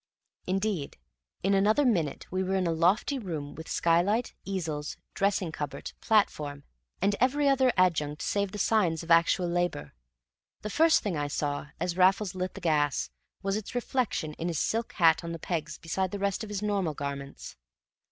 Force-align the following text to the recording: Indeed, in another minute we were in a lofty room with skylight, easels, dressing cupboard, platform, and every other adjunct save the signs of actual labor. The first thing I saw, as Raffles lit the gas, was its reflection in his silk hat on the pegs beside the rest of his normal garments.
Indeed, 0.47 0.97
in 1.43 1.53
another 1.53 1.85
minute 1.85 2.25
we 2.31 2.41
were 2.43 2.55
in 2.55 2.65
a 2.65 2.71
lofty 2.71 3.19
room 3.19 3.53
with 3.53 3.67
skylight, 3.69 4.33
easels, 4.43 4.97
dressing 5.13 5.51
cupboard, 5.51 5.93
platform, 6.01 6.63
and 7.03 7.15
every 7.19 7.47
other 7.47 7.71
adjunct 7.77 8.19
save 8.23 8.51
the 8.51 8.57
signs 8.57 9.03
of 9.03 9.11
actual 9.11 9.47
labor. 9.47 9.93
The 10.63 10.71
first 10.71 11.03
thing 11.03 11.15
I 11.15 11.27
saw, 11.27 11.67
as 11.79 11.97
Raffles 11.97 12.33
lit 12.33 12.55
the 12.55 12.61
gas, 12.61 13.11
was 13.43 13.55
its 13.55 13.75
reflection 13.75 14.33
in 14.39 14.47
his 14.47 14.57
silk 14.57 14.93
hat 14.93 15.23
on 15.23 15.33
the 15.33 15.37
pegs 15.37 15.77
beside 15.77 16.09
the 16.09 16.17
rest 16.17 16.43
of 16.43 16.49
his 16.49 16.63
normal 16.63 16.95
garments. 16.95 17.55